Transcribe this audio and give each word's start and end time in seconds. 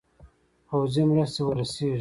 پوځي 0.67 1.01
مرستي 1.09 1.41
ورسیږي. 1.45 1.89